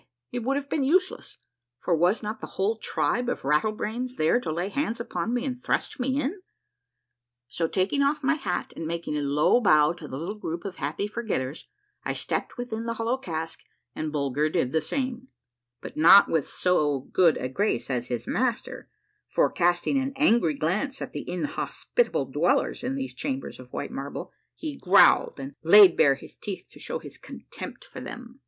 [0.31, 1.37] It would have been useless,
[1.77, 5.63] for was not the whole tribe of Rattlebrains there to lay hands upon me and
[5.63, 6.41] thrust me in?
[7.47, 10.77] So taking off my hat and making a low bow to the little group of
[10.77, 11.65] Happy Forgetters,
[12.03, 13.59] I stepped within the hollow cask
[13.93, 15.27] and Bulger did the same;
[15.81, 18.89] but not with so good a grace as his master,
[19.27, 24.33] for, casting an angry glance at the inhospitable dwellers in these chambers of white marble,
[24.55, 28.39] he growled and laid bare his teeth to show his contempt for them.